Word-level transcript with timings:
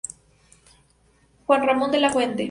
Juan 1.45 1.61
Ramón 1.67 1.91
de 1.91 1.99
la 1.99 2.09
Fuente. 2.09 2.39